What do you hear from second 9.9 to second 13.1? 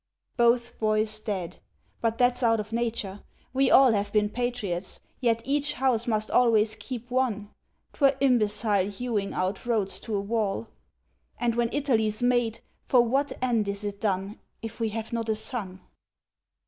to a wall. And when Italy's made, for